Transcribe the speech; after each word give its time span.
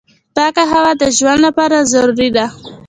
پاکه 0.35 0.63
هوا 0.71 0.91
د 1.01 1.03
ژوند 1.17 1.39
لپاره 1.47 1.77
ضروري 1.91 2.29
ده. 2.35 2.45